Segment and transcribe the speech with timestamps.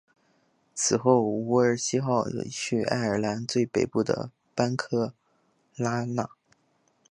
[0.73, 5.13] 此后伍尔西号去爱尔兰最北部的班克
[5.75, 6.27] 拉纳。